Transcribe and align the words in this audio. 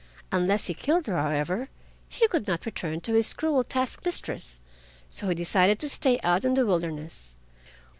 Unless 0.31 0.65
he 0.65 0.73
killed 0.73 1.05
her, 1.05 1.15
however, 1.21 1.69
he 2.09 2.27
could 2.27 2.47
not 2.47 2.65
return 2.65 3.01
to 3.01 3.13
his 3.13 3.33
cruel 3.33 3.63
task 3.63 4.03
mistress, 4.03 4.59
so 5.11 5.27
he 5.29 5.35
decided 5.35 5.77
to 5.77 5.87
stay 5.87 6.19
out 6.23 6.43
in 6.43 6.55
the 6.55 6.65
wilderness. 6.65 7.37